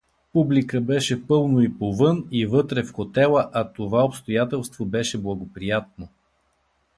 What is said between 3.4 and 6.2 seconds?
а това обстоятелство беше благоприятно.